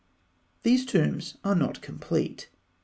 These 0.63 0.87
tombs 0.87 1.37
are 1.43 1.53
not 1.53 1.79
complete. 1.83 2.49